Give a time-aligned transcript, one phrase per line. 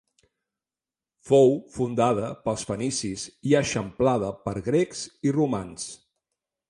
[1.31, 5.87] Fou fundada pels fenicis i eixamplada per grecs i romans.